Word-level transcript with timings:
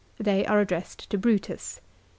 They 0.19 0.47
are 0.47 0.59
ad 0.59 0.69
dressed 0.69 1.07
to 1.11 1.17
Brutus. 1.19 1.79